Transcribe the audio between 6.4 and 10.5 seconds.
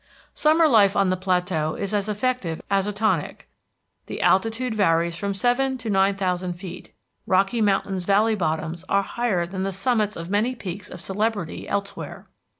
feet; Rocky Mountain's valley bottoms are higher than the summits of